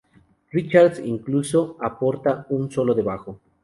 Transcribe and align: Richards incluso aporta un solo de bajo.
Richards 0.51 0.97
incluso 0.99 1.77
aporta 1.79 2.47
un 2.49 2.71
solo 2.71 2.95
de 2.95 3.03
bajo. 3.03 3.39